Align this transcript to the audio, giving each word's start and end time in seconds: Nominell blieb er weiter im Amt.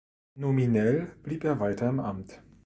Nominell 0.37 1.13
blieb 1.21 1.43
er 1.43 1.59
weiter 1.59 1.87
im 1.87 1.99
Amt. 1.99 2.41